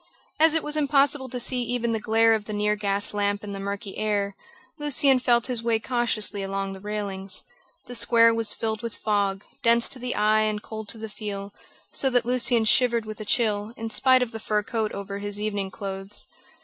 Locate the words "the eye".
9.99-10.41